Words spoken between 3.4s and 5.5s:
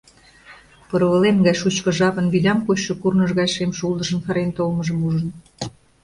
шем шулдыржым шарен толмыжым ужын...